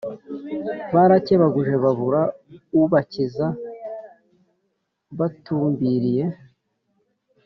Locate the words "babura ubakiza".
1.83-3.47